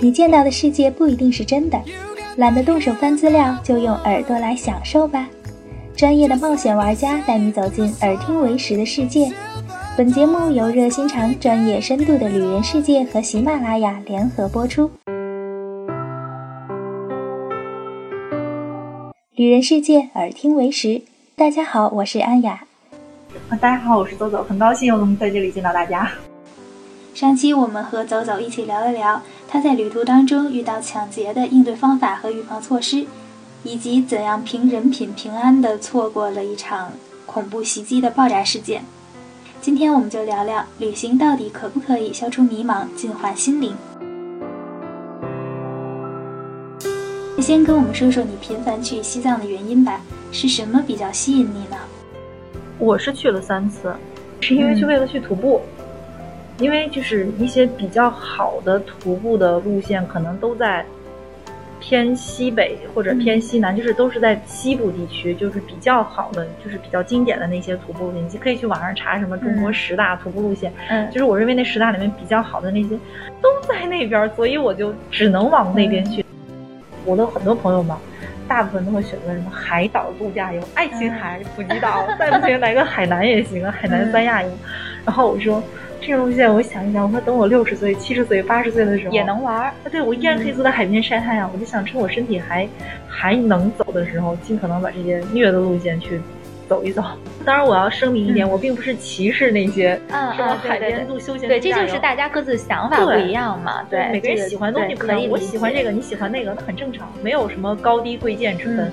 [0.00, 1.78] 你见到的世界不一定是真的，
[2.36, 5.28] 懒得动手翻资料，就用耳朵来享受吧。
[5.94, 9.30] 专业的冒险玩家带你走进耳听为实的世界。
[9.96, 14.90] 本节目由热心肠、专业深度的旅人世界和喜马拉雅联合播出。
[19.34, 21.02] 旅人世界，耳听为实。
[21.36, 22.64] 大家好，我是安雅。
[23.60, 26.10] 大家好，我是豆豆，很高兴又能在这里见到大家。
[27.18, 33.04] 上期我们和走走一起聊了聊他在旅途当中遇到抢劫的应对方法和预防措施，
[33.64, 36.92] 以及怎样凭人品平安的错过了一场
[37.26, 38.84] 恐怖袭击的爆炸事件。
[39.60, 43.74] 今天我们就聊聊旅行到底可不可以消除迷茫、净化心灵。
[47.40, 51.76] 先跟我们说说你频繁去西藏的原因吧，是什么比较吸引你呢？
[52.78, 53.92] 我是去了三次，
[54.38, 55.60] 是因为去为了去徒步，
[56.58, 60.84] 因为就是一些比较好的徒步的路线，可能都在
[61.80, 72.88] 偏西北或者偏西南，就是都是在西部地区，就是比较好的，就是比较经典的那些徒步路线，你可以去网上查什么中国十大徒步路线，嗯，就是我认为那十大里面比较好的那些
[73.40, 76.24] 都在那边，所以我就只能往那边去。
[77.04, 77.98] 我的很多朋友嘛，
[78.48, 84.50] 大部分都会选择什么海岛度假游、爱琴海、普吉岛，再不行来个海南也行啊，海南三亚游。
[85.06, 85.62] 然后我说，
[86.00, 89.54] 这种路线我想一想，我说等我六十岁、七十岁、八十岁的时候也能玩。
[89.54, 91.50] 啊，对我依然可以坐在海边晒太阳。
[91.52, 92.68] 我就想趁我身体还
[93.08, 96.20] 还能走的时候，尽可能把这些虐的路线去。
[96.68, 97.02] 走一走，
[97.46, 101.48] 当然我要声明一点，我并不是歧视那些什么海边度休闲。
[101.48, 103.82] 对，这就是大家各自想法不一样嘛。
[103.88, 105.26] 对，每个人喜欢东西不一样。
[105.30, 108.92] 我喜欢这个，你喜欢那个，那很正常，没有什么高低贵贱之分。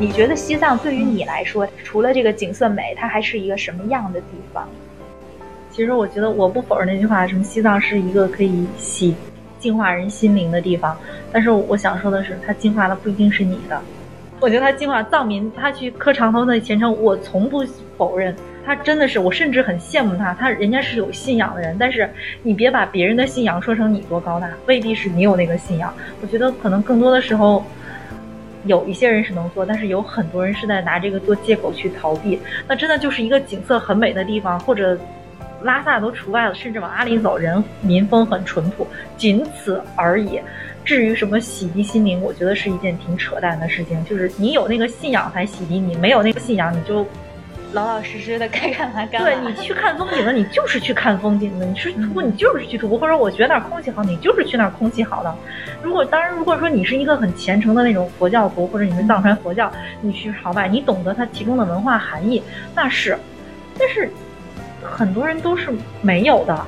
[0.00, 4.66] 你觉得西藏对于你来说，除了这个景色美，它还是一个什么样的地方？
[5.70, 9.14] 其实我觉得，我不否认那句话，什么西藏是一个可以洗。
[9.58, 10.96] 净化人心灵的地方，
[11.30, 13.78] 但是我想说的是，它净化的不一定是你的。
[14.40, 17.62] 我觉得他净化藏民，他去磕长头的虔诚，我从不
[17.98, 18.34] 否认。
[18.64, 21.76] 他真的是，我甚至很羡慕他，他人家是有信仰的人。
[21.78, 22.08] 但是
[22.42, 25.92] 你别把别人的信仰说成你多高大，未必是你有那个信仰。
[26.22, 27.62] 我觉得可能更多的时候，
[28.64, 32.40] 有一些人是能做，但是有很多人是在拿这个做借口去逃避。
[32.68, 34.98] 那真的就是一个景色很美的地方，或者。
[35.62, 38.86] 拉萨都除外了，甚至往阿里走，人民风很淳朴，
[39.18, 40.40] 仅此而已。
[40.86, 44.02] 至于什么洗涤心灵，我觉得是一件挺扯淡的事情。
[44.06, 47.06] 就是你有那个信仰才洗涤你，没有那个信仰你就
[47.72, 49.28] 老老实实的该干嘛干嘛。
[49.28, 52.98] 对你去看风景的，你就是去看风景的；你去徒步，你就是去徒步。
[52.98, 55.34] 或者我觉得那儿空气好，你就是去那儿空气好的。
[55.82, 59.70] 如果当然，如果说你是一个很虔诚的那种佛教徒，或者你是藏传佛教，
[60.00, 62.42] 你去朝拜，你懂得它其中的文化含义，
[62.74, 63.18] 那是，
[63.78, 64.10] 但是。
[64.82, 65.68] 很多人都是
[66.00, 66.66] 没有的，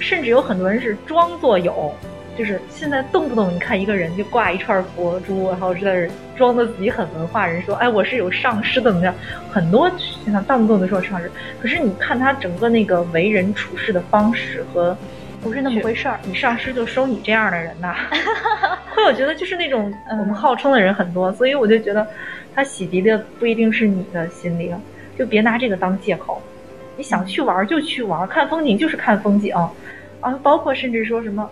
[0.00, 1.94] 甚至有很多人是装作有，
[2.38, 9.12] 就是现在动不动你看一个人就挂一串佛珠，然后在这装的自己很文化人，说哎我是有上师的怎么样？
[9.50, 9.90] 很多
[10.24, 11.28] 现在动不动就说上师，
[11.60, 14.96] 可是你看他整个那个为人处事的方式和
[15.42, 17.96] 不是那么回事儿，你上师就收你这样的人呐。
[18.94, 22.06] 所以我觉得就是那种我们号称的人很多，所以我就觉得
[22.54, 24.80] 他洗涤的不一定是你的心灵，
[25.18, 26.40] 就别拿这个当借口。
[26.96, 31.48] 你想去玩就去玩，看风景就是看风景，啊，包括甚至说什么，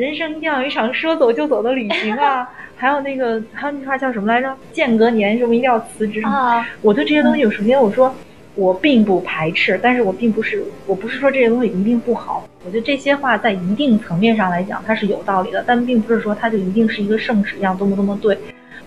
[0.00, 4.56] 人生一定要有一场说走就走的旅行啊， 还有那个还有那句话叫什么来着？
[4.72, 6.66] 间隔年什么一定要辞职啊！
[6.80, 8.14] 我对这些东西，首先我说
[8.54, 12.48] 我并不排斥，但是我并不是我不是说这些东西一定不好。
[12.64, 18.38] 我觉得这些话在一定层面上来讲它是有道理的，但并不是说它就一定是一个圣旨一样多么多么对。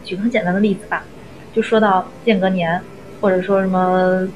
[0.03, 1.03] 举个很简单的例子吧，
[1.53, 2.81] 就说到间隔年，
[3.21, 4.27] 或者说什么。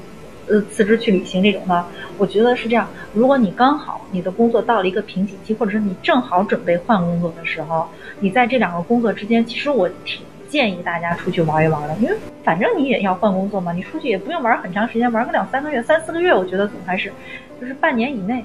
[0.48, 1.84] 呃，辞职去旅行这种的，
[2.16, 2.88] 我觉得是这样。
[3.12, 7.86] 如果你刚好你的工作到了一个瓶颈期，或者是你正好准备换工作的时候，
[8.20, 17.12] 你在这两个工作之间，其实我挺建议大家出去玩一玩的，因为反正你也要换工作嘛，你出去也不用玩很长时间，玩个两三个月、三四个月，我觉得总还是，
[17.60, 18.44] 就是半年以内，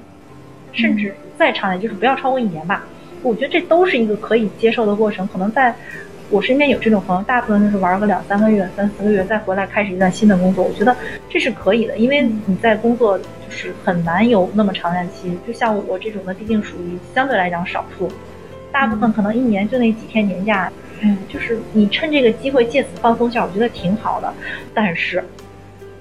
[0.72, 2.84] 甚至再长点，就是不要超过一年吧。
[3.22, 5.74] 我觉得这都是一个可以接受的过程，可能在。
[6.30, 10.64] 我身边有这种朋友，大部分都是玩个两三个月、三四个月，再回来开始一段新的工作。
[10.64, 10.96] 我觉得
[11.28, 15.38] 这是可以的，因为你在工作就是很难有那么长假期。
[15.46, 18.10] 就像我这种的，毕竟属于相对来讲少数，
[18.72, 20.72] 大部分可能一年就那几天年假。
[21.00, 24.32] 嗯，就是你趁这个机会借此放松下，我觉得挺好的。
[24.72, 25.22] 但是，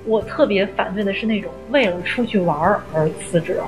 [0.05, 2.57] 我特别反对的是那种为了出去玩
[2.93, 3.59] 而辞职。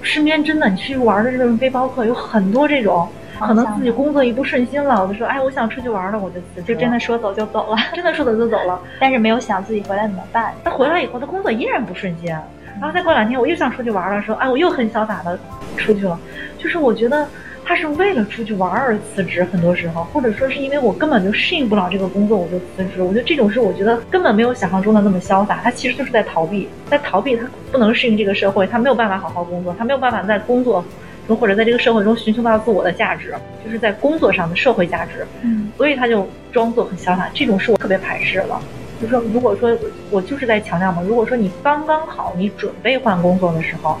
[0.00, 3.06] 身边真的，你去玩的这种背包客有很多这种。
[3.46, 8.80] 可能自己工作一不顺心了，我就说，哎，我想出去玩了，我就辞职，就真的说走就走了，真的说走就走了。
[9.00, 10.52] 但是没有想自己回来怎么办。
[10.64, 15.38] 他回来以后，他工作依然不顺心，然后再过两天我又想出去玩了，说，哎，我又很潇洒的
[15.76, 16.18] 出去了。
[16.58, 17.26] 就是我觉得。
[17.64, 23.02] 他是为了出去玩而辞职，很多时候，或者说是因为我根本就适应不了这个工作，我就辞职。
[23.02, 30.88] 我觉得这种事我觉得根本没有想象中的那么潇洒，他其实就是在逃避，在逃避他不能适应这个社会，他没有办法好好工作，他没有办法在工作中
[31.36, 33.34] 或者在这个社会中寻求到自我的价值，
[33.64, 35.26] 就是在工作上的社会价值。
[35.42, 38.60] 嗯，所以他就装作很潇洒，这种是我特别排斥了。
[39.00, 39.76] 就说如果说
[40.10, 43.98] 我就是在强调嘛，如果说你刚刚好，你准备换工作的时候。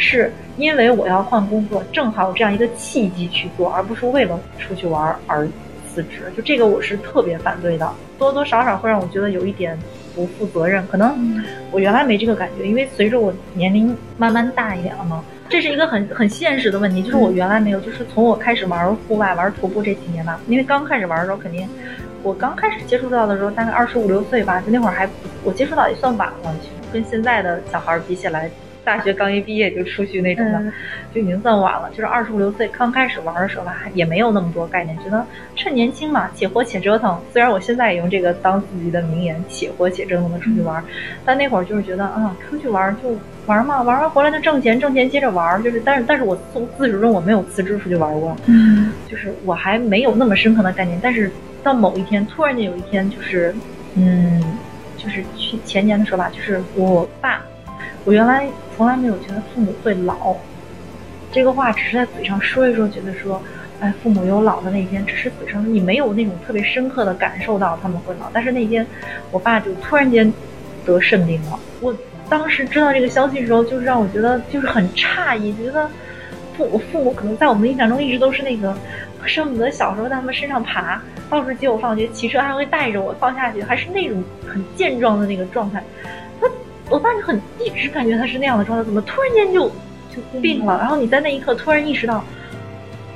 [0.00, 5.44] 是因为我要换工作，正好有这样一个契机去做，而不是为了出去玩而
[5.88, 6.32] 辞职。
[6.36, 9.76] 就这个我是特别反对的，多多少少会让我觉得有一点
[10.14, 10.86] 不负责任。
[10.86, 11.42] 可能
[11.72, 17.02] 我原来没这个感觉，因为随着我年龄慢慢大一点了嘛，这是一个很很现实的问题。
[17.02, 21.68] 就是我原来没有，就是从我开始玩户外、玩徒步这几年吧，因为刚开始玩的时候，肯定
[22.22, 25.08] 我刚开始接触到的时候，大概二十五六岁吧，就那会儿还
[25.44, 28.50] 我接触到也算晚了，其实跟现在的小孩比起来。
[28.88, 30.72] 大学刚一毕业就出去那种的，
[31.14, 31.90] 就已经算晚了。
[31.90, 35.22] 就是二十五六岁刚开始玩的时候吧，也没有那么多概念，觉得
[35.54, 37.20] 趁年轻嘛，且活且折腾。
[37.30, 40.82] 虽然我现在也用这个当自己的名言，且活且折腾的出去玩，
[41.22, 43.14] 但那会儿就是觉得啊，出去玩就
[43.44, 45.62] 玩嘛，玩完回来就挣钱，挣钱接着玩。
[45.62, 50.98] 就是，但是，但是我从自始至终我没有辞职出去玩过，嗯，就是我还没有那么深刻的概念。
[51.02, 51.30] 但是
[51.62, 53.54] 到某一天，突然间有一天，就是，
[53.96, 54.42] 嗯，
[54.96, 57.37] 就是去前年的时候吧，就是我爸。
[58.08, 60.34] 我原来从来没有觉得父母会老，
[61.30, 63.38] 这个话只是在嘴上说一说，觉得说，
[63.80, 68.30] 哎，父母有老的那一天，只是嘴上，你没有那种特别深刻的感受到他们会老。
[68.32, 68.86] 但是那天，
[69.30, 70.32] 我爸就突然间
[70.86, 71.60] 得肾病了。
[71.82, 71.94] 我
[72.30, 75.86] 当时知道这个消息的时候，就是让我觉得就是很诧异，觉得
[76.56, 78.74] 父我父母可能在我们印象中一直都是那个，
[79.26, 85.84] 舍不得小时候在他们身上爬，到处接我放学，骑车还会带着我放下去，还是那种很健壮的那个状态。
[86.90, 89.68] 我爸就很一直感觉他是那样的状态，怎么突然间就
[90.14, 90.78] 就病了？
[90.78, 92.24] 然后你在那一刻突然意识到，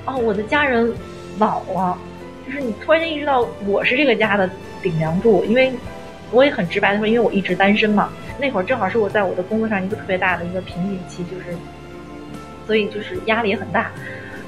[0.04, 0.92] 哦，我的家人
[1.38, 1.96] 老了，
[2.46, 4.48] 就是你突然间意识到我是这个家的
[4.82, 5.42] 顶梁柱。
[5.46, 5.72] 因为
[6.30, 11.56] 我也很直白的说，因为我一直单身嘛，那会儿正好是我在我的工作上一个特别大的一个瓶颈期，就是
[12.66, 13.90] 所以就是压力也很大。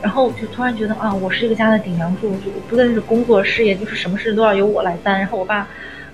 [0.03, 5.19] 然后就突然觉得啊，我是这个家的顶梁柱，就不论是工作事业，就是什么事都要由我来担。
[5.19, 5.67] 然后我爸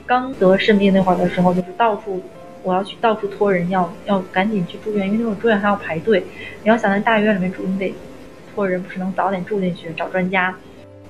[0.07, 2.23] 刚得肾病那会儿的时候，就是到处。
[2.63, 6.23] 我要去到处托人，要要赶紧去住院，因为那会儿住院还要排队。
[6.63, 7.95] 你要想在大医院里面住，你得
[8.55, 10.55] 托人，不是能早点住进去找专家。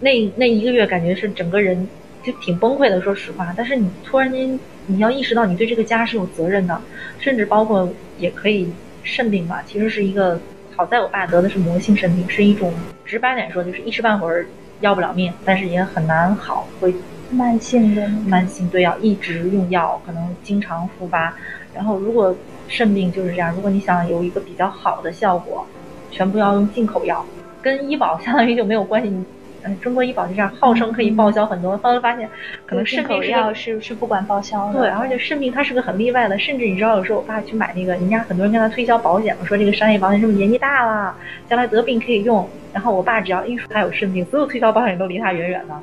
[0.01, 1.89] 那那一个月感觉是整个人
[2.23, 3.53] 就挺崩溃的，说实话。
[3.57, 6.81] 但是你突然间你要意识到你对这个家是有责任的，
[7.19, 10.41] 甚至包括也可以肾病吧，其实是一个
[10.77, 12.73] 好在我爸得的是魔性肾病，是一种
[13.05, 14.47] 直白点说就是一时半会儿
[14.81, 16.95] 要不了命，但是也很难好会。
[17.31, 21.35] 慢性的，慢性对要一直用药，可能经常复发。
[21.75, 22.35] 然后如果
[22.69, 25.65] 肾病就是这样，如果你想有一个比较好的效果，
[26.11, 27.25] 全部要用进口药，
[27.63, 29.25] 跟医保相当于就没有关系。
[29.63, 32.27] 嗯，中国医保就这样，号称可以报销很多，后来发现
[32.65, 34.81] 可能肾病药是是不管报销的。
[34.81, 41.15] 对，而且肾病它是个很例外的，甚至你知道有时候我爸去买那个，人家很多人跟他推销保险嘛，说这个商业保险，什么年纪大了，
[41.47, 42.49] 将来得病可以用。
[42.73, 45.75] 然后我爸只要一说他有肾病，所有推销保险都离他远远的。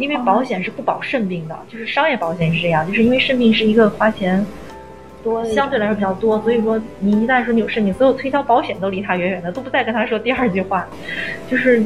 [0.00, 4.44] 因为保险是不保肾病的，就是商业保险是这样，就是因为肾病是一个花钱
[5.22, 10.86] 多，相对来说比较多，所以说你一旦说你有肾病，所有推销保险都离他远远的，都不再跟他说第二句话，
[11.48, 11.82] 就是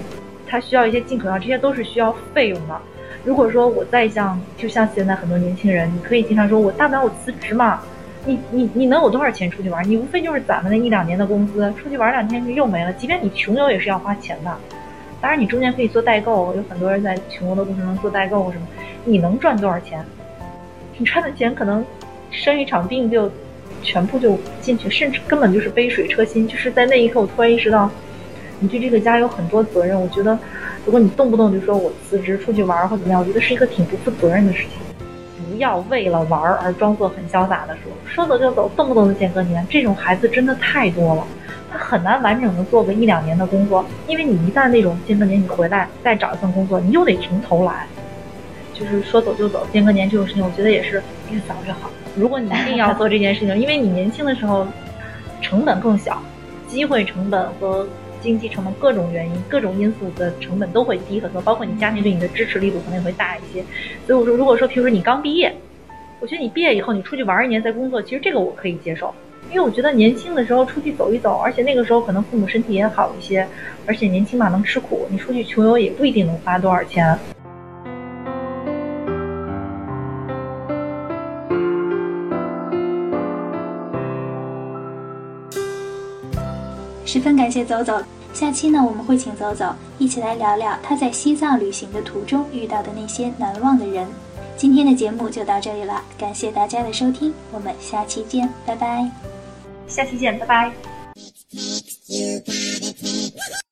[0.47, 2.81] 他需要一些进口药，这些都是需要费用的。
[3.25, 7.81] 如果说我再像，就像现在很多年轻人，你可以经常说我大不了我辞职嘛，
[8.25, 9.83] 你你你能有多少钱出去玩？
[9.89, 12.93] 你无非就是攒了那一两年的工资，出去玩两天就又没了。
[12.93, 14.57] 即便你穷游也是要花钱的。
[15.25, 18.67] 当然，你中间可以做代购，有很多人在穷游的过程中做代购什么。
[19.07, 20.05] 你能赚多少钱？
[20.99, 21.83] 你赚的钱可能
[22.31, 23.33] 生一场病就
[23.83, 26.47] 全部就进去，甚至根本就是杯水车薪。
[26.47, 27.91] 就是在那一刻，我突然意识到，
[28.61, 29.99] 你对这个家有很多责任。
[29.99, 30.39] 我觉得，
[30.85, 34.73] 如果你动不动就说我辞职出去玩或怎么样，我觉得是一个挺不负责任的事情。
[35.49, 41.27] 不要为了玩而装作很潇洒的说说走就走，动不动就见隔年，这种孩子真的太多了。
[41.77, 47.85] 他很难完整的做个一两年的工作，因为你一旦那种间隔年你回来再找一份工作，你又得从头来，
[48.73, 49.67] 就是说走就走。
[49.73, 51.03] 间隔年这种事情，我觉得也是
[51.33, 51.91] 越早越好。
[52.17, 54.65] 如果你一定要做这件事情，因为你年轻的时候
[55.43, 56.23] 成本更小，
[56.69, 57.85] 机会成本和
[58.21, 63.65] 经济成本各种原因、各种因素的成本都会低很多，包括你家庭对你的支持力度可能也会大一些。
[64.07, 65.53] 所以我说，如果说，譬如说你刚毕业，
[66.21, 69.13] 我觉得你毕业以后你出去玩一年再工作，其实这个我可以接受。
[69.51, 73.47] 因为我觉得年轻的时候出去走一走，而且那个时候可能父母身体也好一些，
[73.87, 77.17] 而且年轻嘛能吃苦，你出去穷游也不一定能花多少钱。
[87.07, 94.05] 十分感谢走走，下期呢我们会请走走一起来聊聊他在西藏旅行的途中遇到的那些难忘的人。
[94.57, 99.34] 今天的节目就到这里了，感谢大家的收听，我们下期见，拜拜。
[99.87, 100.73] 下期见，拜拜。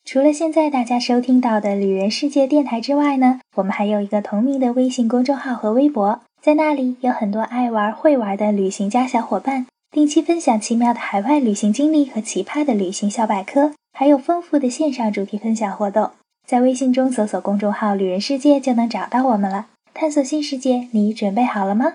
[0.05, 16.11] 除了现在大家收听到的旅人世界电台之外呢，我们还有一个同名的微信公众号和微博，在那里有很多爱玩会玩的旅行家小伙伴，定期分享奇妙的海外旅行经历和奇葩的旅行小百科，还有丰富的线上主题分享活动。
[16.47, 19.69] 在微信中搜索公众号“旅人世界”就能找到我们了。
[19.95, 21.95] 探索新世界，你准备好了吗？